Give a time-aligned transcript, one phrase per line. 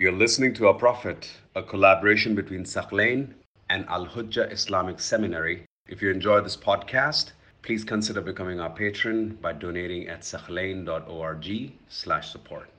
[0.00, 3.34] You're listening to Our Prophet, a collaboration between Thaqlain
[3.68, 5.64] and Al Hujjah Islamic Seminary.
[5.88, 7.32] If you enjoy this podcast,
[7.62, 12.70] please consider becoming our patron by donating at thaqlain.org slash support.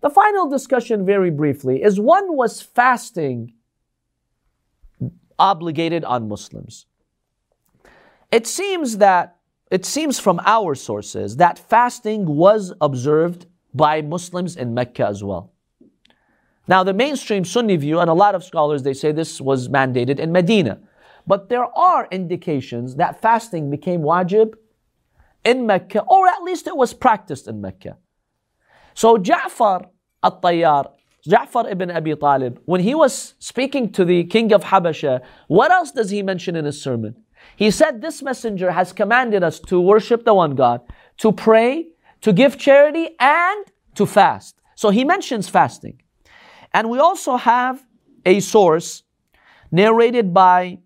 [0.00, 3.52] The final discussion, very briefly, is one was fasting
[5.40, 6.86] obligated on Muslims.
[8.30, 9.38] It seems that
[9.70, 15.52] it seems from our sources that fasting was observed by Muslims in Mecca as well.
[16.66, 20.18] Now, the mainstream Sunni view, and a lot of scholars, they say this was mandated
[20.18, 20.80] in Medina.
[21.26, 24.54] But there are indications that fasting became wajib
[25.44, 27.96] in Mecca, or at least it was practiced in Mecca.
[28.94, 29.88] So Ja'far
[30.22, 30.90] al-Tayyar,
[31.26, 35.90] Ja'far ibn Abi Talib, when he was speaking to the king of Habasha, what else
[35.90, 37.14] does he mention in his sermon?
[37.56, 40.80] He said, This messenger has commanded us to worship the one God,
[41.18, 41.88] to pray,
[42.22, 44.60] to give charity, and to fast.
[44.76, 46.00] So he mentions fasting.
[46.72, 47.84] And we also have
[48.24, 49.02] a source
[49.70, 50.78] narrated by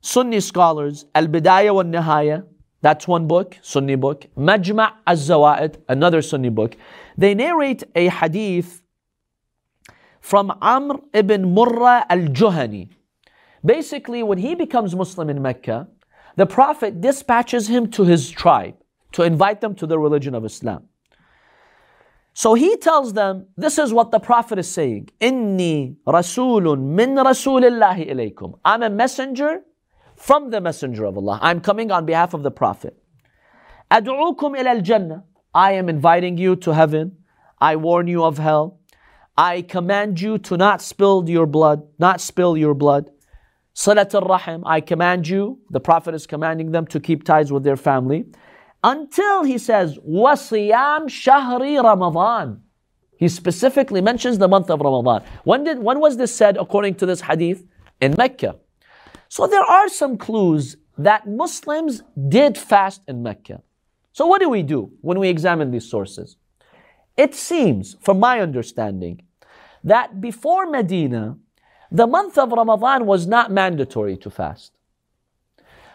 [0.00, 2.44] Sunni scholars, Al Bidayah wa Nihaya,
[2.82, 4.26] that's one book, Sunni book.
[4.36, 6.76] Majma' al-Zawaid, another Sunni book.
[7.18, 8.82] They narrate a hadith
[10.26, 12.88] from Amr ibn Murrah al-Juhani.
[13.64, 15.86] Basically, when he becomes Muslim in Mecca,
[16.34, 18.74] the Prophet dispatches him to his tribe
[19.12, 20.88] to invite them to the religion of Islam.
[22.34, 25.10] So he tells them, this is what the Prophet is saying.
[25.20, 28.58] Inni rasulun min rasulillahi ilaykum.
[28.64, 29.62] I'm a messenger
[30.16, 31.38] from the messenger of Allah.
[31.40, 32.98] I'm coming on behalf of the Prophet.
[33.92, 35.22] Ad'ukum ila al-jannah.
[35.54, 37.18] I am inviting you to heaven.
[37.60, 38.80] I warn you of hell.
[39.38, 43.10] I command you to not spill your blood, not spill your blood.
[43.74, 47.76] Silat al-Rahim, I command you, the Prophet is commanding them to keep ties with their
[47.76, 48.24] family.
[48.82, 52.62] Until he says, Wasiyam Shahri Ramadan.
[53.18, 55.26] He specifically mentions the month of Ramadan.
[55.44, 57.66] When did when was this said according to this hadith?
[58.00, 58.56] In Mecca.
[59.28, 63.62] So there are some clues that Muslims did fast in Mecca.
[64.12, 66.36] So what do we do when we examine these sources?
[67.16, 69.22] It seems, from my understanding,
[69.86, 71.38] that before Medina,
[71.90, 74.72] the month of Ramadan was not mandatory to fast.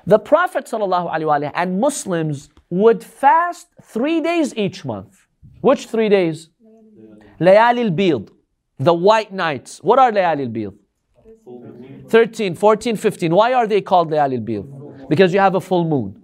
[0.05, 5.27] The Prophet ﷺ and Muslims would fast three days each month.
[5.59, 6.49] Which three days?
[7.39, 8.31] Layali al-Bid,
[8.79, 9.83] the white nights.
[9.83, 10.73] What are Layali al-Bid?
[12.09, 13.35] 13, 14, 15.
[13.35, 15.09] Why are they called Layali al-Bid?
[15.09, 16.23] Because you have a full moon.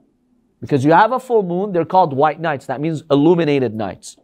[0.62, 2.66] Because you have a full moon, they're called white nights.
[2.66, 4.18] That means illuminated nights.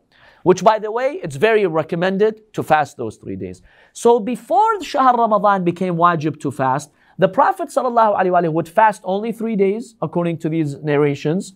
[0.43, 3.61] Which, by the way, it's very recommended to fast those three days.
[3.93, 9.55] So before Shahr Ramadan became wajib to fast, the Prophet ﷺ would fast only three
[9.55, 11.53] days, according to these narrations.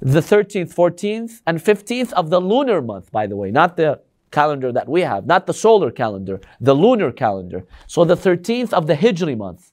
[0.00, 4.00] The 13th, 14th, and 15th of the lunar month, by the way, not the
[4.30, 7.66] calendar that we have, not the solar calendar, the lunar calendar.
[7.86, 9.72] So the 13th of the Hijri month,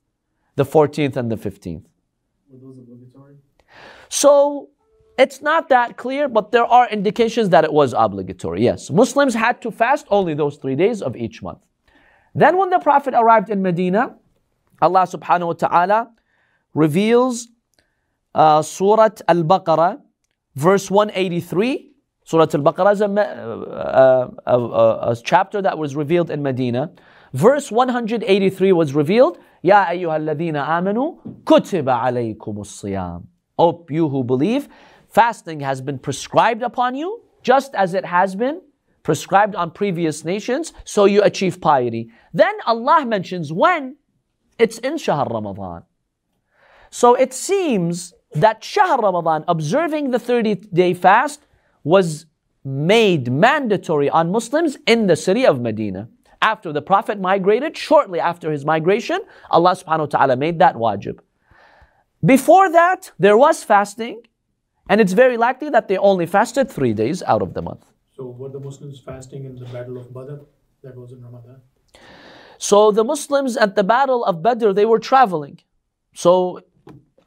[0.56, 1.86] the 14th and the 15th.
[2.50, 3.36] Were those obligatory?
[4.09, 4.70] So
[5.17, 8.63] it's not that clear, but there are indications that it was obligatory.
[8.63, 11.59] Yes, Muslims had to fast only those three days of each month.
[12.35, 14.16] Then, when the Prophet arrived in Medina,
[14.79, 16.11] Allah subhanahu wa ta'ala
[16.75, 17.47] reveals
[18.35, 20.00] uh, Surah Al Baqarah,
[20.55, 21.91] verse 183.
[22.23, 26.91] Surah Al Baqarah is a, uh, a, a, chapter that was revealed in Medina.
[27.34, 29.39] Verse 183 was revealed.
[29.63, 33.23] Ya ayyuhalladhina amanu kutiba alaykumus siyam.
[33.57, 34.69] O you who believe,
[35.17, 38.61] fasting has been prescribed upon you, just as it has been
[39.01, 42.11] prescribed on previous nations, so you achieve piety.
[42.33, 43.95] Then Allah mentions when
[44.59, 45.81] it's in Shahr Ramadan.
[46.91, 51.47] So it seems that Shahr Ramadan, observing the 30 day fast,
[51.84, 52.28] was
[52.63, 56.09] made mandatory on Muslims in the city of Medina.
[56.44, 61.22] After the Prophet migrated, shortly after his migration, Allah subhanahu wa ta'ala made that wajib.
[62.23, 64.22] Before that, there was fasting,
[64.89, 67.85] and it's very likely that they only fasted three days out of the month.
[68.16, 70.37] So were the Muslims fasting in the Battle of Badr?
[70.84, 71.61] That was in Ramadan.
[72.57, 75.59] So the Muslims at the Battle of Badr, they were traveling.
[76.13, 76.61] So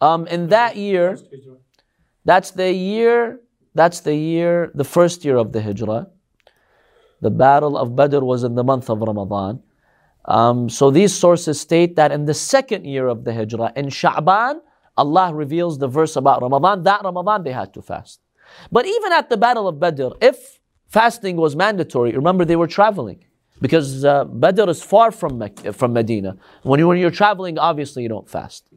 [0.00, 1.18] um, in that year,
[2.24, 3.40] that's the year,
[3.74, 6.08] that's the year, the first year of the Hijrah.
[7.20, 9.62] The Battle of Badr was in the month of Ramadan.
[10.24, 14.60] Um, so these sources state that in the second year of the Hijrah, in Sha'ban,
[15.02, 16.76] Allah reveals the verse about Ramadan.
[16.90, 18.16] That Ramadan they had to fast.
[18.76, 20.36] But even at the Battle of Badr, if
[20.98, 23.20] fasting was mandatory, remember they were traveling.
[23.60, 26.36] because uh, Badr is far from Mecca, from Medina.
[26.62, 28.68] When, you, when you're traveling, obviously you don't fast.